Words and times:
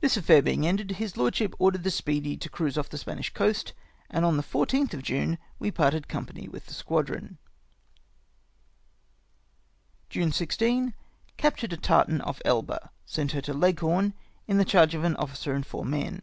This 0.00 0.16
affair 0.16 0.42
bemg 0.42 0.64
ended, 0.64 0.88
liis 0.88 1.16
lordship 1.16 1.54
ordered 1.60 1.84
the 1.84 1.92
Speedy 1.92 2.36
to 2.36 2.48
cruise 2.50 2.76
off 2.76 2.88
the 2.88 2.98
Spanish 2.98 3.32
coast, 3.32 3.72
and 4.10 4.24
on 4.24 4.36
the 4.36 4.42
14th 4.42 4.94
of 4.94 5.04
June 5.04 5.38
we 5.60 5.70
parted 5.70 6.08
company 6.08 6.48
with 6.48 6.66
the 6.66 6.72
squadi'on. 6.74 7.36
"June 10.10 10.32
16.— 10.32 10.92
Captured 11.36 11.72
a 11.72 11.76
tartan 11.76 12.20
off 12.20 12.42
Elba. 12.44 12.90
Sent 13.06 13.30
her 13.30 13.40
to 13.42 13.54
Leghorn, 13.54 14.12
in 14.48 14.58
the 14.58 14.64
charge 14.64 14.96
of 14.96 15.04
an 15.04 15.14
officer 15.14 15.52
and 15.54 15.64
four 15.64 15.84
men. 15.84 16.22